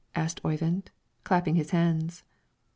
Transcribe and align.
asked 0.15 0.41
Oyvind, 0.43 0.89
clapping 1.23 1.53
his 1.53 1.69
hands. 1.69 2.23